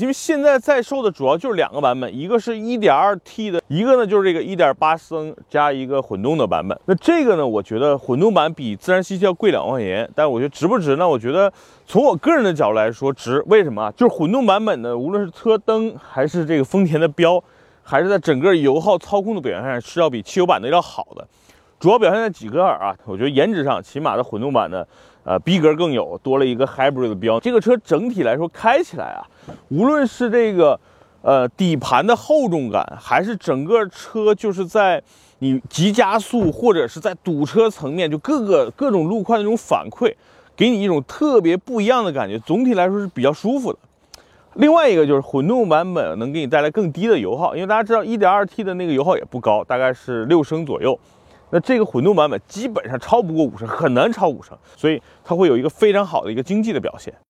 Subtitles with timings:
[0.00, 6.78] 因为现在在售的主要就是两个版本，一个是 1.2T 的，一个呢就是这个1.8升加一个混动的版本。
[6.86, 11.08] 那这个呢，我觉得混动版比自然吸气要贵两万块钱，但我觉得值不值呢？
[11.08, 11.52] 我觉得
[11.86, 13.42] 从我个人的角度来说值。
[13.46, 13.92] 为什么？
[13.92, 17.42] 就是混动版本的，无论是车灯还是这个丰田的标，
[17.82, 21.26] 还是在整个油耗操控的表现上是要比汽油版的要好的。
[21.80, 22.94] 主要表现在几个啊？
[23.06, 24.86] 我觉得颜值上，起码的混动版的，
[25.24, 27.40] 呃，逼格更有，多了一个 hybrid 的标。
[27.40, 29.24] 这个车整体来说开起来啊，
[29.70, 30.78] 无论是这个，
[31.22, 35.02] 呃，底盘的厚重感，还是整个车就是在
[35.38, 40.14] 你急加速或者是在堵车层面，就各个各种路况的那种反馈，
[40.54, 42.38] 给你一种特别不一样的感觉。
[42.40, 43.78] 总体来说是比较舒服的。
[44.56, 50.98] 另外一个就是混动版本能给你带来更低的油耗，因为大家知道 1.2T 的那个油耗也不高，大概是六升左右。
[51.50, 57.12] 那这个混动版本基本上超不过五升，很难超五升，所以它会有一个非常好的一个经济的表现。